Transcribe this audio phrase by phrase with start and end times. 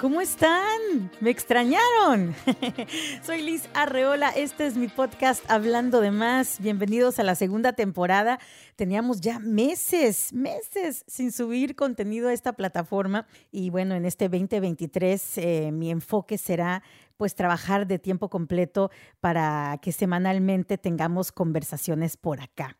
[0.00, 1.10] ¿Cómo están?
[1.20, 2.34] ¿Me extrañaron?
[3.22, 6.58] Soy Liz Arreola, este es mi podcast Hablando de Más.
[6.58, 8.38] Bienvenidos a la segunda temporada.
[8.76, 15.36] Teníamos ya meses, meses sin subir contenido a esta plataforma y bueno, en este 2023
[15.36, 16.82] eh, mi enfoque será
[17.20, 22.78] pues trabajar de tiempo completo para que semanalmente tengamos conversaciones por acá.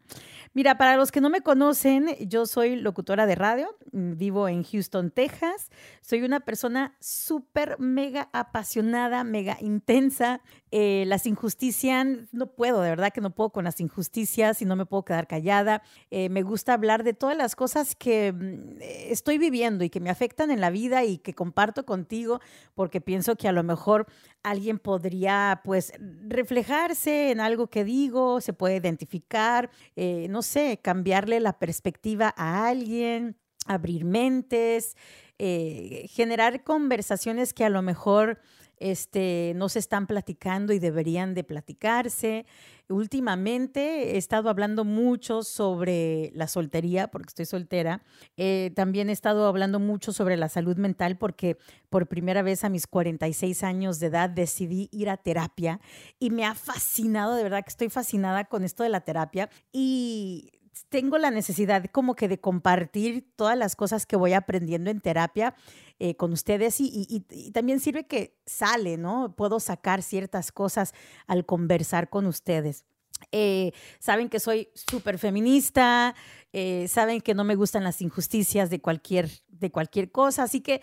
[0.55, 4.65] Mira, para los que no me conocen, yo soy locutora de radio, mm, vivo en
[4.65, 5.71] Houston, Texas.
[6.01, 10.41] Soy una persona súper, mega apasionada, mega intensa.
[10.73, 14.75] Eh, las injusticias, no puedo, de verdad que no puedo con las injusticias y no
[14.75, 15.83] me puedo quedar callada.
[16.11, 20.11] Eh, me gusta hablar de todas las cosas que mm, estoy viviendo y que me
[20.11, 22.41] afectan en la vida y que comparto contigo
[22.75, 24.07] porque pienso que a lo mejor
[24.43, 25.93] alguien podría pues
[26.29, 32.69] reflejarse en algo que digo, se puede identificar, eh, no sé, cambiarle la perspectiva a
[32.69, 34.97] alguien, abrir mentes,
[35.39, 38.41] generar conversaciones que a lo mejor
[38.81, 42.47] este, no se están platicando y deberían de platicarse.
[42.89, 48.03] Últimamente he estado hablando mucho sobre la soltería, porque estoy soltera.
[48.37, 51.57] Eh, también he estado hablando mucho sobre la salud mental, porque
[51.89, 55.81] por primera vez a mis 46 años de edad decidí ir a terapia
[56.19, 59.51] y me ha fascinado, de verdad que estoy fascinada con esto de la terapia.
[59.73, 60.51] Y
[60.89, 65.55] tengo la necesidad como que de compartir todas las cosas que voy aprendiendo en terapia
[65.99, 69.35] eh, con ustedes y, también sirve que sale, ¿no?
[69.37, 70.95] Puedo sacar ciertas cosas
[71.27, 72.85] al conversar con ustedes.
[73.33, 76.15] Eh, saben que soy súper feminista,
[76.53, 80.81] eh, saben que no me gustan las injusticias de cualquier, de cualquier cosa, así que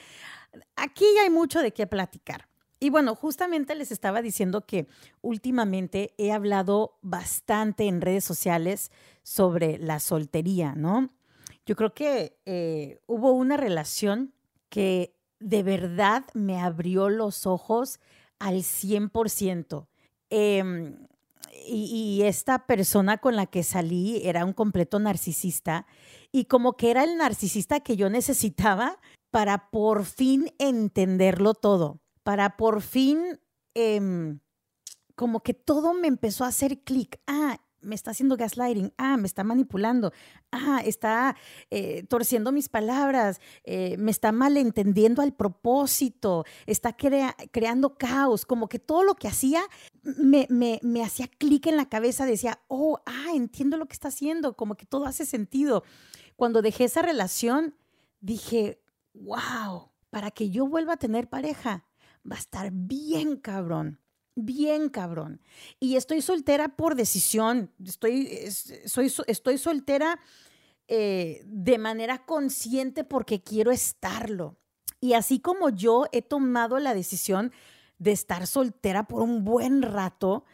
[0.75, 2.47] aquí hay mucho de qué platicar.
[2.79, 4.87] Y bueno, justamente les estaba diciendo que
[5.21, 8.91] últimamente he hablado bastante en redes sociales
[9.23, 11.09] sobre la soltería, ¿no?
[11.65, 14.33] Yo creo que eh, hubo una relación
[14.69, 17.99] que de verdad me abrió los ojos
[18.39, 19.87] al 100%.
[20.29, 21.07] Em,
[21.65, 25.87] y, y, esta persona con la que salí era un completo narcisista
[26.31, 28.99] y como que era el narcisista que yo necesitaba
[29.31, 33.39] para por fin entenderlo todo para por fin,
[33.73, 34.41] em,
[35.15, 37.21] como que todo me empezó a hacer clic.
[37.25, 40.11] Ah, me está haciendo gaslighting, ah, me está manipulando,
[40.51, 41.37] ah, está
[41.71, 48.79] eh, torciendo mis palabras, eh, me está malentendiendo al propósito, está creando caos, como que
[48.79, 49.61] todo lo que hacía
[50.03, 54.09] me, me, me hacía clic en la cabeza, decía, oh, ah, entiendo lo que está
[54.09, 55.85] haciendo, como que todo hace sentido.
[56.35, 57.73] Cuando dejé esa relación,
[58.19, 58.81] dije,
[59.13, 61.86] wow, para que yo vuelva a tener pareja,
[62.29, 63.99] va a estar bien cabrón,
[64.35, 65.41] bien cabrón.
[65.79, 68.49] Y estoy soltera por decisión, estoy,
[68.85, 70.19] soy, estoy soltera
[70.87, 74.57] eh, de manera consciente porque quiero estarlo.
[74.99, 77.51] Y así como yo he tomado la decisión
[77.99, 80.45] de estar soltera por un buen rato,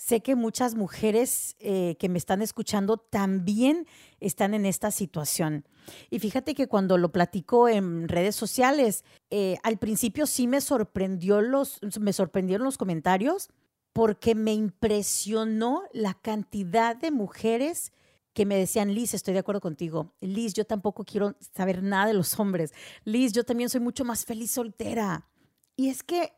[0.00, 3.86] sé que muchas mujeres eh, que me están escuchando también
[4.18, 5.68] están en esta situación.
[6.08, 11.42] Y fíjate que cuando lo platico en redes sociales, eh, al principio sí me sorprendió
[11.42, 13.50] los, me sorprendieron los comentarios
[13.92, 17.92] porque me impresionó la cantidad de mujeres
[18.32, 20.14] que me decían, Liz, estoy de acuerdo contigo.
[20.20, 22.72] Liz, yo tampoco quiero saber nada de los hombres.
[23.04, 25.28] Liz, yo también soy mucho más feliz soltera.
[25.76, 26.32] Y es que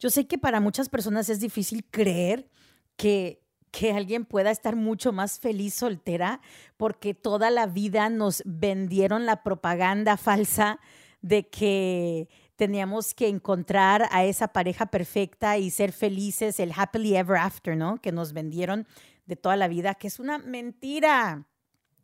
[0.00, 2.50] yo sé que para muchas personas es difícil creer
[2.96, 3.46] que
[3.76, 6.40] que alguien pueda estar mucho más feliz soltera
[6.78, 10.80] porque toda la vida nos vendieron la propaganda falsa
[11.20, 17.36] de que teníamos que encontrar a esa pareja perfecta y ser felices, el happily ever
[17.36, 18.00] after, ¿no?
[18.00, 18.86] Que nos vendieron
[19.26, 21.46] de toda la vida, que es una mentira.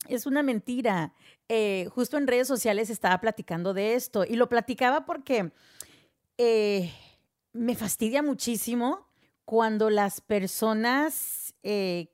[0.09, 1.15] Es una mentira.
[1.49, 5.53] Eh, justo en redes sociales estaba platicando de esto y lo platicaba porque
[6.37, 6.93] eh,
[7.55, 9.09] me fastidia muchísimo
[9.45, 12.09] cuando las personas eh,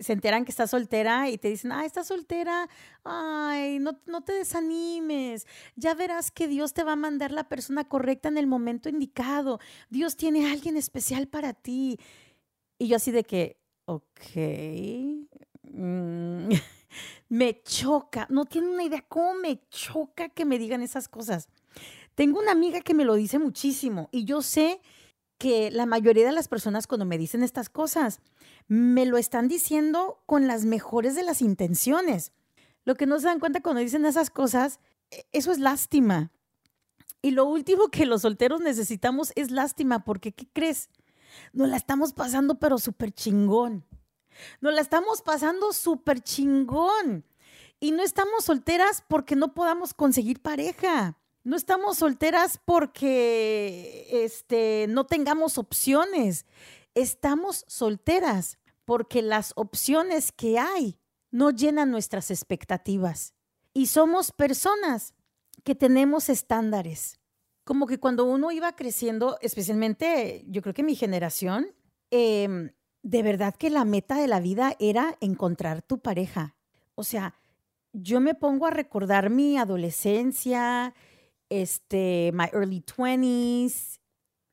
[0.00, 2.68] se enteran que estás soltera y te dicen, ay, estás soltera,
[3.02, 5.46] ay, no, no te desanimes,
[5.76, 9.58] ya verás que Dios te va a mandar la persona correcta en el momento indicado,
[9.90, 11.98] Dios tiene alguien especial para ti.
[12.78, 13.56] Y yo así de que,
[13.86, 14.20] ok,
[15.62, 16.48] mm,
[17.28, 21.48] me choca, no tiene una idea cómo me choca que me digan esas cosas.
[22.14, 24.80] Tengo una amiga que me lo dice muchísimo y yo sé
[25.38, 28.20] que la mayoría de las personas cuando me dicen estas cosas,
[28.68, 32.32] me lo están diciendo con las mejores de las intenciones.
[32.84, 36.30] Lo que no se dan cuenta cuando dicen esas cosas, e, eso es lástima.
[37.22, 40.90] Y lo último que los solteros necesitamos es lástima, porque ¿qué crees?
[41.52, 43.84] Nos la estamos pasando pero súper chingón.
[44.60, 47.24] Nos la estamos pasando súper chingón.
[47.80, 51.18] Y no estamos solteras porque no podamos conseguir pareja.
[51.44, 56.46] No estamos solteras porque este, no tengamos opciones.
[56.94, 60.98] Estamos solteras porque las opciones que hay
[61.30, 63.34] no llenan nuestras expectativas.
[63.74, 65.14] Y somos personas
[65.64, 67.18] que tenemos estándares.
[67.64, 71.66] Como que cuando uno iba creciendo, especialmente yo creo que mi generación,
[72.10, 72.70] em,
[73.02, 76.56] de verdad que la meta de la vida era encontrar tu pareja.
[76.94, 77.34] O sea,
[77.92, 80.94] yo me pongo a recordar mi adolescencia,
[81.48, 84.00] este, my early 20s,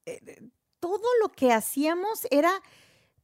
[0.06, 0.50] eh,
[0.80, 2.52] todo lo que hacíamos era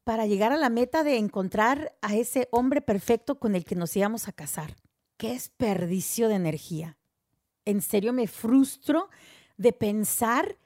[0.04, 3.96] para llegar a la meta de encontrar a ese hombre perfecto con el que nos
[3.96, 4.78] íbamos a casar.
[5.18, 6.98] Qué desperdicio de energía.
[7.66, 9.10] En serio me frustro
[9.58, 10.58] de pensar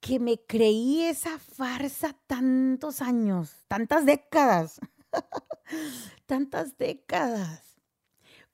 [0.00, 4.80] que me creí esa farsa tantos años, tantas décadas,
[6.26, 7.80] tantas décadas,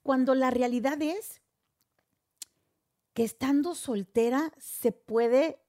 [0.03, 1.41] cuando la realidad es
[3.15, 5.63] que estando soltera se puede,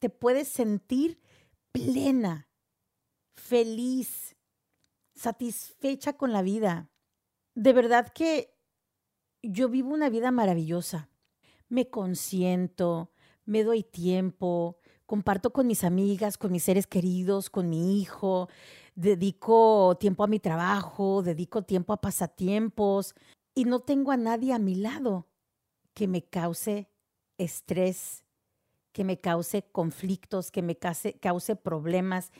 [0.00, 1.18] te puedes sentir
[1.72, 2.50] plena,
[3.34, 4.36] feliz,
[5.14, 6.90] satisfecha con la vida.
[7.54, 8.54] De verdad que
[9.42, 11.08] yo vivo una vida maravillosa.
[11.70, 13.12] Me consiento,
[13.46, 18.50] me doy tiempo, comparto con mis amigas, con mis seres queridos, con mi hijo,
[18.94, 23.14] dedico tiempo a mi trabajo, dedico tiempo a pasatiempos
[23.54, 25.28] y no tengo a nadie a mi lado
[25.94, 26.88] que me cause
[27.38, 28.24] estrés,
[28.92, 32.32] que me cause conflictos, que me cause, cause problemas,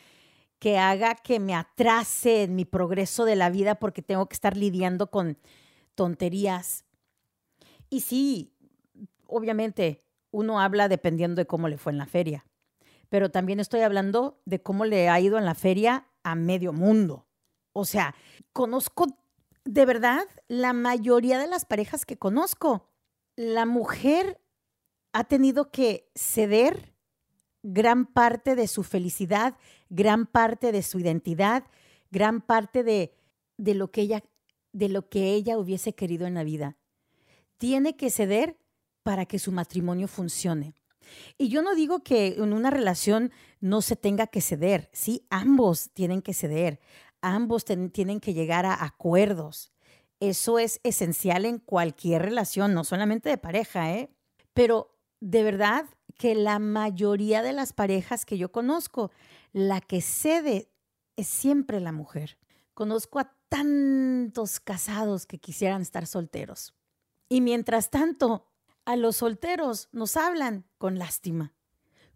[0.59, 4.57] que haga que me atrase en mi progreso de la vida porque tengo que estar
[4.57, 5.39] lidiando con
[5.95, 6.85] tonterías.
[7.91, 8.53] Y sí,
[9.27, 12.45] obviamente uno habla dependiendo de cómo le fue en la feria
[13.15, 17.29] pero también estoy hablando de cómo le ha ido en la feria a medio mundo.
[17.73, 18.13] O sea,
[18.53, 19.07] conozco
[19.65, 22.91] de verdad la mayoría de las parejas que conozco.
[23.37, 24.41] La mujer
[25.13, 26.95] ha tenido que ceder
[27.63, 29.57] gran parte de su felicidad,
[29.89, 31.65] gran parte de su identidad,
[32.11, 33.15] gran parte de,
[33.57, 34.23] de, lo que ella,
[34.73, 36.77] de lo que ella hubiese querido en la vida.
[37.59, 38.59] Tiene que ceder
[39.03, 40.75] para que su matrimonio funcione.
[41.39, 45.91] Y yo no digo que en una relación no se tenga que ceder, sí, ambos
[45.93, 46.81] tienen que ceder,
[47.21, 49.74] ambos tienen que llegar a acuerdos.
[50.21, 54.11] Eso es esencial en cualquier relación, no solamente de pareja, ¿eh?
[54.53, 59.11] Pero de verdad que la mayoría de las parejas que yo conozco,
[59.53, 60.71] la que cede
[61.17, 62.39] es siempre la mujer.
[62.75, 66.75] Conozco a tantos casados que quisieran estar solteros.
[67.29, 68.49] Y mientras tanto,
[68.85, 71.55] a los solteros nos hablan con lástima.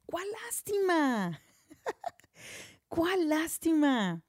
[0.06, 1.40] ¿Cuál lástima?
[2.88, 4.22] ¿Cuál lástima?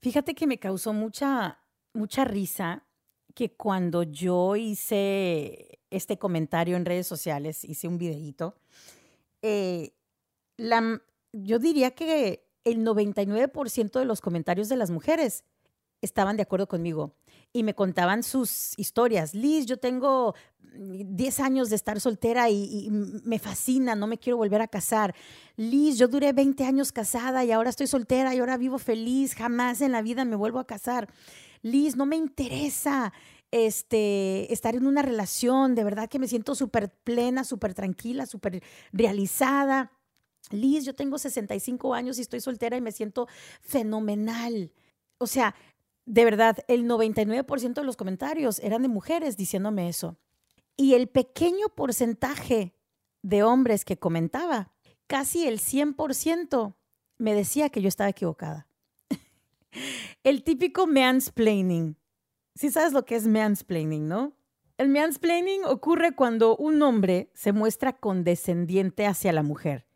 [0.00, 1.62] Fíjate que me causó mucha,
[1.92, 2.86] mucha risa
[3.40, 8.54] que cuando yo hice este comentario en redes sociales, hice un videíto,
[9.40, 9.94] eh,
[11.32, 15.44] yo diría que el 99% de los comentarios de las mujeres
[16.02, 17.14] estaban de acuerdo conmigo
[17.54, 19.32] y me contaban sus historias.
[19.32, 20.34] Liz, yo tengo
[20.74, 25.14] 10 años de estar soltera y, me fascina, no me quiero volver a casar.
[25.56, 29.80] Liz, yo duré 20 años casada y ahora estoy soltera y ahora vivo feliz, jamás
[29.80, 31.08] en la vida me vuelvo a casar.
[31.62, 33.12] Liz, no me interesa
[33.50, 38.62] este, estar en una relación, de verdad que me siento súper plena, súper tranquila, súper
[38.92, 39.92] realizada.
[40.50, 43.28] Liz, yo tengo 65 años y estoy soltera y me siento
[43.60, 44.72] fenomenal.
[45.18, 45.54] O sea,
[46.06, 50.16] de verdad, el 99% de los comentarios eran de mujeres diciéndome eso.
[50.76, 52.74] Y el pequeño porcentaje
[53.22, 54.72] de hombres que comentaba,
[55.06, 56.74] casi el 100%,
[57.18, 58.66] me decía que yo estaba equivocada.
[60.24, 61.96] El típico mansplaining.
[62.54, 64.34] Sí sabes lo que es mansplaining, ¿no?
[64.76, 69.86] El mansplaining ocurre cuando un hombre se muestra condescendiente hacia la mujer.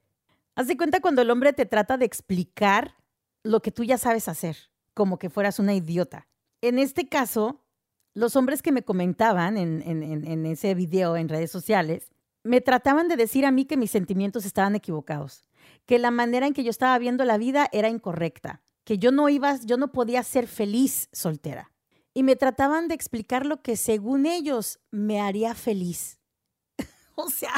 [0.56, 2.96] Haz de cuenta cuando el hombre te trata de explicar
[3.42, 4.56] lo que tú ya sabes hacer
[4.94, 6.28] como que fueras una idiota.
[6.62, 7.60] En este caso,
[8.14, 12.10] los hombres que me comentaban en, ese video en redes sociales,
[12.44, 15.44] me trataban de decir a mí que mis sentimientos estaban equivocados,
[15.84, 19.28] que la manera en que yo estaba viendo la vida era incorrecta, que yo no
[19.28, 21.72] iba, yo no podía ser feliz soltera.
[22.12, 26.20] Y me trataban de explicar lo que según ellos me haría feliz.
[27.16, 27.54] o sea,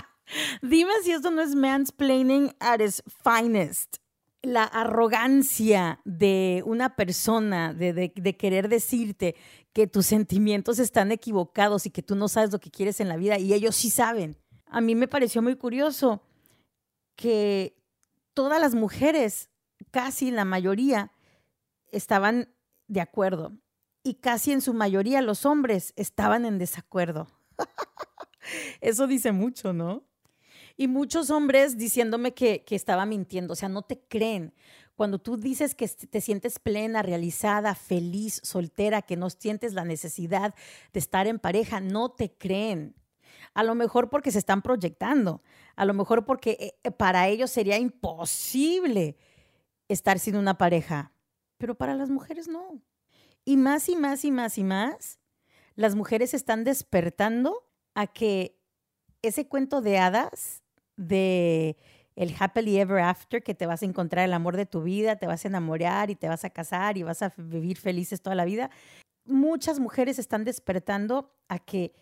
[0.63, 3.99] dime si esto no es mansplaining at its finest
[4.47, 9.35] la arrogancia de una persona, de, querer decirte
[9.73, 13.17] que tus sentimientos están equivocados y que tú no sabes lo que quieres en la
[13.17, 14.37] vida y ellos sí saben.
[14.67, 16.23] A mí me pareció muy curioso
[17.17, 17.77] que
[18.35, 19.51] todas las mujeres,
[19.91, 21.11] casi la mayoría,
[21.91, 22.49] estaban
[22.89, 23.53] de acuerdo
[24.03, 27.27] y casi en su mayoría los hombres estaban en desacuerdo.
[28.81, 30.05] Eso dice mucho, ¿no?
[30.77, 34.55] Y muchos hombres diciéndome que, que estaba mintiendo, o sea, no te creen.
[34.95, 40.55] Cuando tú dices que te sientes plena, realizada, feliz, soltera, que no sientes la necesidad
[40.93, 42.95] de estar en pareja, no te creen.
[43.55, 45.43] A lo mejor porque se están proyectando,
[45.77, 49.17] a lo mejor porque eh, para ellos sería imposible
[49.89, 51.13] estar sin una pareja,
[51.59, 52.81] pero para las mujeres no.
[53.45, 55.19] Y más y más y más y más,
[55.75, 58.59] las mujeres están despertando a que
[59.23, 60.63] ese cuento de hadas
[60.97, 61.77] de
[62.17, 65.27] el happily ever after, que te vas a encontrar el amor de tu vida, te
[65.27, 68.47] vas a enamorar y te vas a casar y vas a vivir felices toda la
[68.47, 68.71] vida.
[69.27, 71.95] Muchas mujeres están despertando a que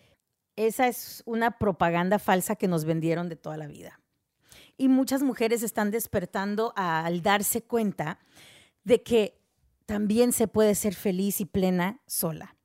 [0.55, 3.99] esa es una propaganda falsa que nos vendieron de toda la vida.
[4.77, 8.19] Y muchas mujeres están despertando al darse cuenta
[8.85, 9.44] de que
[9.85, 12.55] también se puede ser feliz y plena sola.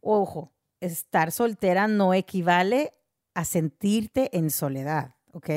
[0.00, 2.92] Ojo, estar soltera no equivale
[3.34, 5.50] a sentirte en soledad, ¿ok?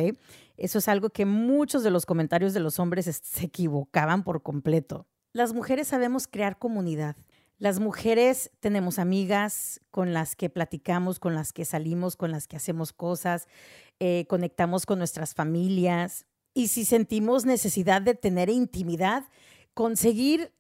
[0.58, 5.08] Eso es algo que muchos de los comentarios de los hombres se equivocaban por completo.
[5.34, 7.18] Las mujeres sabemos crear comunidad.
[7.58, 12.58] Las mujeres tenemos amigas con las que platicamos, con las que salimos, con las que
[12.58, 13.48] hacemos cosas,
[14.00, 16.26] eh, conectamos con nuestras familias.
[16.54, 19.26] Y si sentimos necesidad de tener intimidad,
[19.74, 20.54] conseguir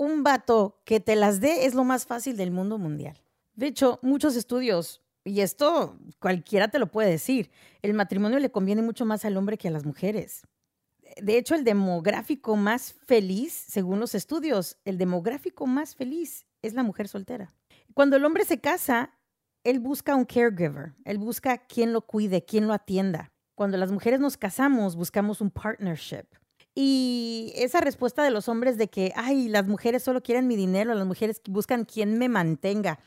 [0.00, 3.22] un vato que te las dé es lo más fácil del mundo mundial.
[3.54, 7.50] De hecho, muchos estudios y esto cualquiera te lo puede decir,
[7.82, 10.46] el matrimonio le conviene mucho más al hombre que a las mujeres.
[11.20, 16.82] De hecho, el demográfico más feliz, según los estudios, el demográfico más feliz es la
[16.82, 17.52] mujer soltera.
[17.92, 19.12] Cuando el hombre se casa,
[19.64, 23.32] él busca un caregiver, él busca quien lo cuide, quien lo atienda.
[23.54, 26.24] Cuando las mujeres nos casamos, buscamos un partnership.
[26.82, 30.94] Y esa respuesta de los hombres de que, ay, las mujeres solo quieren mi dinero,
[30.94, 33.00] las mujeres buscan quien me mantenga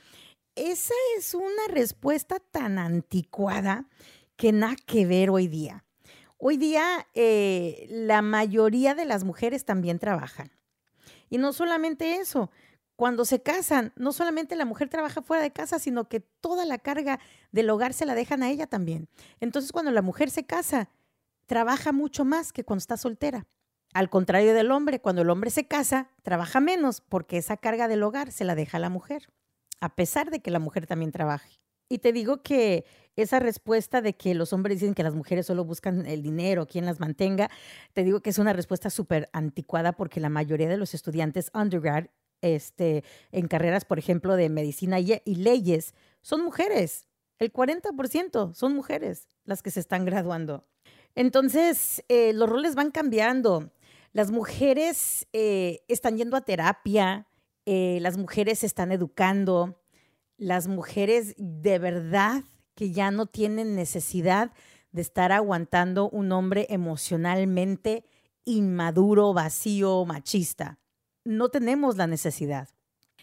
[0.55, 3.87] esa es una respuesta tan anticuada
[4.35, 5.83] que nada que ver hoy día.
[6.37, 10.51] Hoy día eh, la mayoría de las mujeres también trabajan.
[11.29, 12.51] Y no solamente eso,
[12.95, 16.77] cuando se casan, no solamente la mujer trabaja fuera de casa, sino que toda la
[16.77, 17.19] carga
[17.51, 19.07] del hogar se la dejan a ella también.
[19.39, 20.89] Entonces cuando la mujer se casa,
[21.47, 23.47] trabaja mucho más que cuando está soltera.
[23.93, 28.03] Al contrario del hombre, cuando el hombre se casa, trabaja menos porque esa carga del
[28.03, 29.27] hogar se la deja a la mujer
[29.83, 31.59] a pesar de que la mujer también trabaje.
[31.89, 32.85] Y te digo que
[33.17, 36.85] esa respuesta de que los hombres dicen que las mujeres solo buscan el dinero, quien
[36.85, 37.49] las mantenga,
[37.91, 42.05] te digo que es una respuesta súper anticuada porque la mayoría de los estudiantes undergrad
[42.41, 47.05] este, en carreras, por ejemplo, de medicina y, leyes, son mujeres.
[47.37, 50.65] El 40% son mujeres las que se están graduando.
[51.13, 53.69] Entonces, eh, los roles van cambiando.
[54.13, 57.27] Las mujeres eh, están yendo a terapia,
[57.65, 59.81] eh, las mujeres se están educando,
[60.37, 62.43] las mujeres de verdad
[62.75, 64.51] que ya no tienen necesidad
[64.91, 68.05] de estar aguantando un hombre emocionalmente
[68.45, 70.77] inmaduro, vacío, machista.
[71.25, 72.69] No tenemos la necesidad.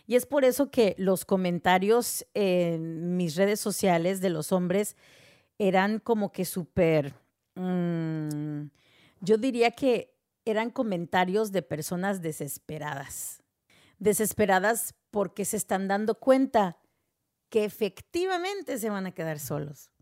[0.09, 4.97] Y es por eso que los comentarios en mis redes sociales de los hombres
[5.56, 7.14] eran como que súper,
[7.54, 8.62] mm,
[9.20, 10.10] yo diría que
[10.44, 13.40] eran comentarios de personas desesperadas
[14.00, 16.78] desesperadas porque se están dando cuenta
[17.50, 19.92] que efectivamente se van a quedar solos.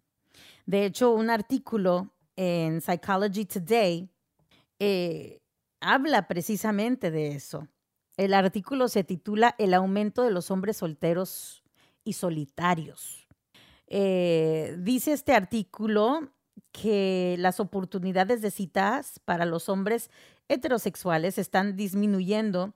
[0.65, 4.09] De hecho, un artículo en Psychology Today
[4.79, 5.41] eh,
[5.81, 7.69] habla precisamente de eso.
[8.17, 11.65] El artículo se titula El aumento de los hombres solteros
[12.05, 13.27] y solitarios.
[13.87, 16.33] Eh, dice este artículo
[16.73, 20.11] que las oportunidades de citas para los hombres
[20.49, 22.75] heterosexuales están disminuyendo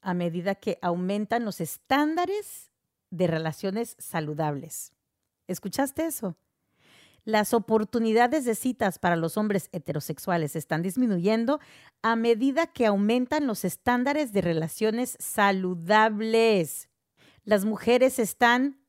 [0.00, 2.70] a medida que aumentan los estándares
[3.10, 4.92] de relaciones saludables.
[5.46, 6.36] ¿Escuchaste eso?
[7.24, 11.60] Las oportunidades de citas para los hombres heterosexuales están disminuyendo
[12.02, 16.88] a medida que aumentan los estándares de relaciones saludables.
[17.44, 18.80] Las mujeres están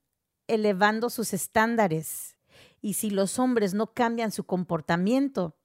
[0.48, 2.33] elevando sus estándares
[2.84, 5.56] y si los hombres no cambian su comportamiento,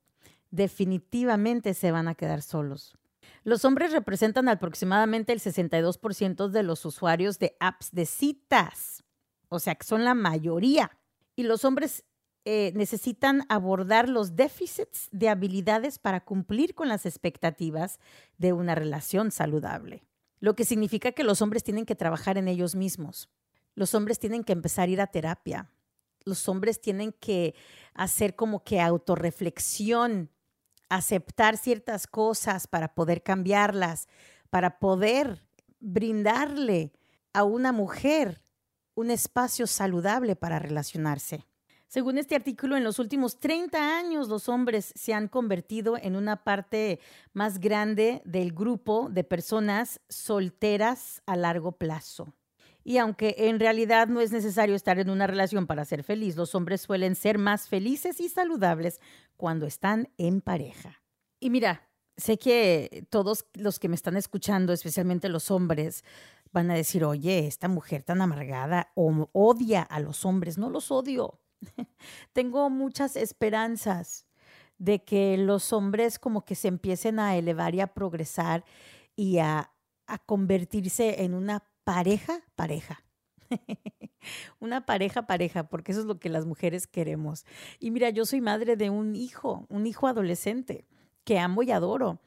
[0.50, 2.96] definitivamente se van a quedar solos.
[3.42, 9.02] Los hombres representan aproximadamente el 62% de los usuarios de apps de citas,
[9.48, 10.96] o sea que son la mayoría.
[11.34, 12.04] Y los hombres
[12.44, 17.98] eh, necesitan abordar los déficits de habilidades para cumplir con las expectativas
[18.38, 20.04] de una relación saludable.
[20.38, 23.28] Lo que significa que los hombres tienen que trabajar en ellos mismos.
[23.74, 25.72] Los hombres tienen que empezar a ir a terapia.
[26.28, 27.54] Los hombres tienen que
[27.94, 30.30] hacer como que autorreflexión
[30.88, 34.08] aceptar ciertas cosas para poder cambiarlas,
[34.50, 35.44] para poder
[35.80, 36.92] brindarle
[37.32, 38.42] a una mujer
[38.94, 41.46] un espacio saludable para relacionarse.
[41.86, 46.44] Según este artículo, en los últimos 30 años los hombres se han convertido en una
[46.44, 47.00] parte
[47.32, 52.34] más grande del grupo de personas solteras a largo plazo.
[52.84, 56.54] Y aunque en realidad no es necesario estar en una relación para ser feliz, los
[56.54, 59.00] hombres suelen ser más felices y saludables
[59.36, 61.02] cuando están en pareja.
[61.40, 66.04] Y mira, sé que todos los que me están escuchando, especialmente los hombres,
[66.52, 70.58] van a decir, oye, esta mujer tan amargada odia a los hombres.
[70.58, 71.40] No los odio.
[72.32, 74.26] Tengo muchas esperanzas
[74.78, 78.64] de que los hombres como que se empiecen a elevar y a progresar
[79.16, 79.72] y a,
[80.06, 83.02] a convertirse en una pareja, pareja.
[84.60, 87.46] una pareja, pareja, porque eso es lo que las mujeres queremos.
[87.78, 90.84] Y mira, yo soy madre de un hijo, un hijo adolescente
[91.24, 92.20] que amo y adoro,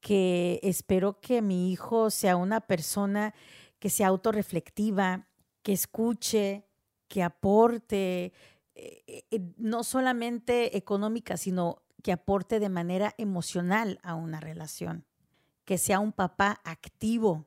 [0.00, 3.32] que espero que mi hijo sea una persona
[3.78, 5.26] que sea autorreflectiva,
[5.62, 6.66] que escuche,
[7.08, 8.34] que aporte,
[8.74, 15.06] eh, eh, no solamente económica, sino que aporte de manera emocional a una relación,
[15.64, 17.46] que sea un papá activo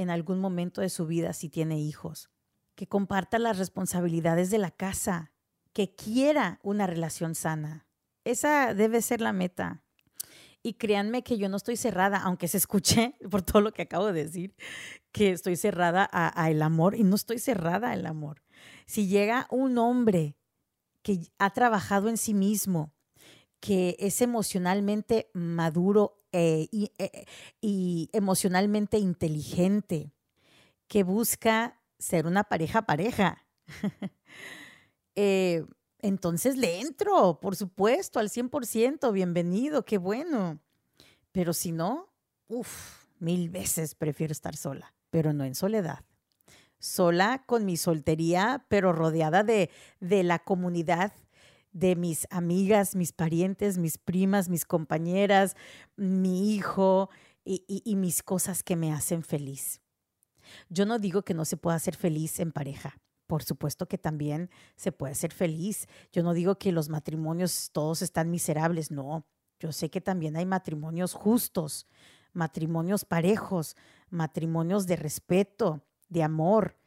[0.00, 2.30] en algún momento de su vida si tiene hijos,
[2.74, 5.32] que comparta las responsabilidades de la casa,
[5.74, 7.86] que quiera una relación sana.
[8.24, 9.82] Esa debe ser la meta.
[10.62, 14.06] Y créanme que yo no estoy cerrada, aunque se escuche por todo lo que acabo
[14.06, 14.54] de decir,
[15.12, 18.42] que estoy cerrada a, el amor y no estoy cerrada al amor.
[18.86, 20.36] Si llega un hombre
[21.02, 22.94] que ha trabajado en sí mismo,
[23.60, 27.26] que es emocionalmente maduro eh, eh,
[27.60, 30.12] y, emocionalmente inteligente,
[30.88, 33.46] que busca ser una pareja pareja.
[35.16, 35.66] Eh,
[35.98, 40.60] entonces le entro, por supuesto, al 100%, bienvenido, qué bueno.
[41.32, 42.08] Pero si no,
[42.46, 46.04] uff, mil veces prefiero estar sola, pero no en soledad
[46.80, 51.12] sola con mi soltería, pero rodeada de, de la comunidad
[51.72, 55.56] de mis amigas, mis parientes, mis primas, mis compañeras,
[55.96, 57.10] mi hijo
[57.44, 59.80] y, mis cosas que me hacen feliz.
[60.68, 62.98] Yo no digo que no se pueda ser feliz en pareja.
[63.26, 65.86] Por supuesto que también se puede ser feliz.
[66.12, 69.24] Yo no digo que los matrimonios todos están miserables, no.
[69.60, 71.86] Yo sé que también hay matrimonios justos,
[72.32, 73.76] matrimonios parejos,
[74.08, 76.79] matrimonios de respeto, de amor,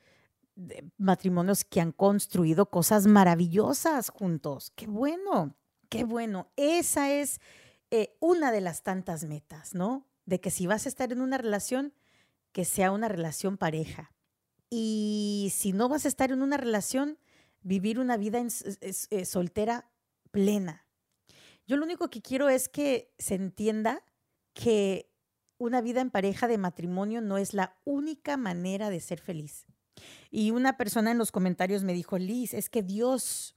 [0.97, 4.71] matrimonios que han construido cosas maravillosas juntos.
[4.75, 5.55] Qué bueno,
[5.89, 6.51] qué bueno.
[6.55, 7.39] Esa es
[7.91, 10.07] eh, una de las tantas metas, ¿no?
[10.25, 11.93] De que si vas a estar en una relación,
[12.51, 14.13] que sea una relación pareja.
[14.69, 17.17] Y si no vas a estar en una relación,
[17.61, 19.89] vivir una vida eh, soltera
[20.31, 20.87] plena.
[21.65, 24.03] Yo lo único que quiero es que se entienda
[24.53, 25.09] que
[25.57, 29.65] una vida en pareja de matrimonio no es la única manera de ser feliz.
[30.31, 33.55] Y una persona en los comentarios me dijo, Liz, es que Dios,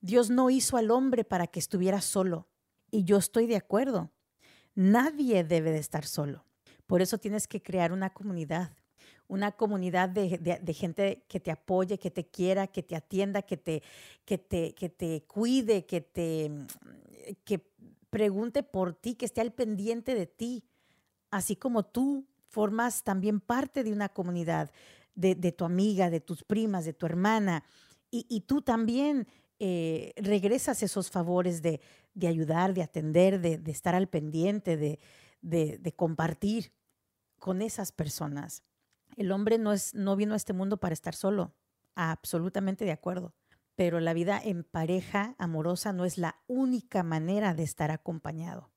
[0.00, 2.48] Dios no hizo al hombre para que estuviera solo.
[2.90, 4.10] Y yo estoy de acuerdo.
[4.74, 6.44] Nadie debe de estar solo.
[6.86, 8.72] Por eso tienes que crear una comunidad,
[9.26, 13.82] una comunidad de, gente que te apoye, que te quiera, que te atienda, que te,
[14.24, 16.50] que te, que te cuide, que te
[17.44, 17.72] que
[18.10, 20.64] pregunte por ti, que esté al pendiente de ti
[21.34, 24.70] así como tú formas también parte de una comunidad,
[25.14, 27.64] de, tu amiga, de tus primas, de tu hermana,
[28.10, 29.26] y, tú también
[29.58, 31.80] eh, regresas esos favores de,
[32.22, 36.72] ayudar, de atender, de, estar al pendiente, de, compartir
[37.38, 38.62] con esas personas.
[39.16, 41.54] El hombre no, es, no vino a este mundo para estar solo,
[41.96, 43.34] absolutamente de acuerdo,
[43.74, 48.73] pero la vida en pareja amorosa no es la única manera de estar acompañado.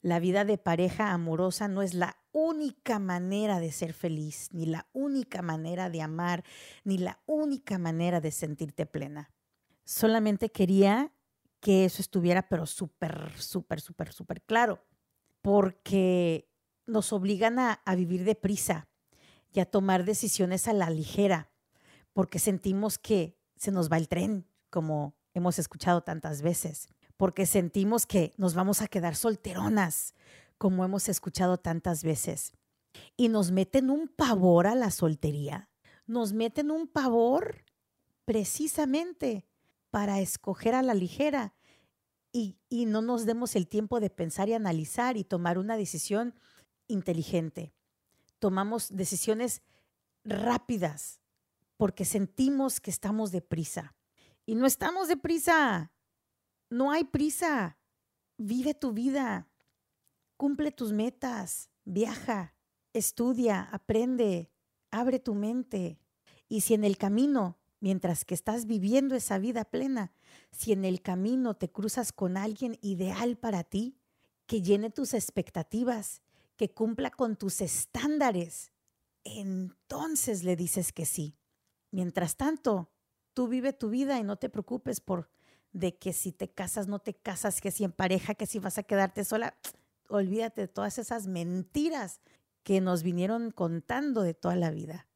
[0.00, 4.88] La vida de pareja amorosa no es la única manera de ser feliz, ni la
[4.92, 6.44] única manera de amar,
[6.84, 9.32] ni la única manera de sentirte plena.
[9.84, 11.12] Solamente quería
[11.60, 14.84] que eso estuviera, pero súper, súper, súper, súper claro,
[15.42, 16.48] porque
[16.86, 18.88] nos obligan a, a vivir deprisa
[19.52, 21.50] y a tomar decisiones a la ligera,
[22.12, 28.06] porque sentimos que se nos va el tren, como hemos escuchado tantas veces porque sentimos
[28.06, 30.14] que nos vamos a quedar solteronas,
[30.56, 32.52] como hemos escuchado tantas veces.
[33.16, 35.68] Y nos meten un pavor a la soltería.
[36.06, 37.64] Nos meten un pavor
[38.24, 39.46] precisamente
[39.90, 41.54] para escoger a la ligera
[42.32, 46.34] y, no nos demos el tiempo de pensar y analizar y tomar una decisión
[46.86, 47.74] inteligente.
[48.38, 49.62] Tomamos decisiones
[50.24, 51.20] rápidas
[51.76, 53.96] porque sentimos que estamos deprisa.
[54.46, 55.90] Y no estamos deprisa,
[56.70, 57.78] no hay prisa.
[58.36, 59.48] Vive tu vida.
[60.36, 61.70] Cumple tus metas.
[61.84, 62.54] Viaja.
[62.92, 63.68] Estudia.
[63.72, 64.50] Aprende.
[64.90, 66.00] Abre tu mente.
[66.48, 70.12] Y si en el camino mientras que estás viviendo esa vida plena,
[70.50, 73.98] si en el camino te cruzas con alguien ideal para ti,
[74.46, 76.22] que llene tus expectativas,
[76.56, 78.72] que cumpla con tus estándares,
[79.24, 81.36] entonces le dices que sí.
[81.90, 82.90] Mientras tanto,
[83.34, 85.30] tú vive tu vida y no te preocupes por
[85.72, 88.78] de que si te casas, no te casas, que si en pareja, que si vas
[88.78, 89.56] a quedarte sola.
[90.08, 92.20] Olvídate de todas esas mentiras
[92.62, 95.06] que nos vinieron contando de toda la vida.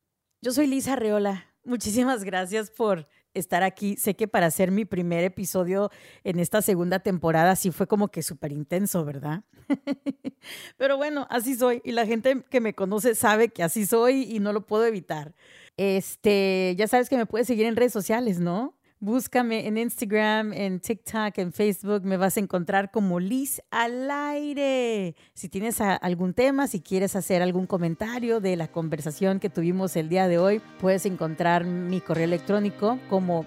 [0.43, 1.47] Yo soy Lisa Reola.
[1.65, 3.97] Muchísimas gracias por estar aquí.
[3.97, 5.91] Sé que para hacer mi primer episodio
[6.25, 9.45] en esta segunda temporada sí fue como que súper intenso, ¿verdad?
[10.77, 14.41] Pero bueno, así soy y la gente que me conoce sabe que así soy y
[14.41, 15.35] no lo puedo evitar.
[15.77, 18.77] Este, ya sabes que me puedes seguir en redes sociales, ¿no?
[19.03, 22.05] Búscame en Instagram, en TikTok, en Facebook.
[22.05, 25.17] Me vas a encontrar como Liz al aire.
[25.35, 30.09] Si tienes algún tema, si quieres hacer algún comentario de la conversación que tuvimos el
[30.09, 33.45] día de hoy, puedes encontrar mi correo electrónico como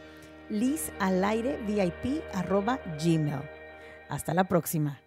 [0.49, 3.39] lizalairevip.gmail.
[4.09, 5.04] Hasta la próxima.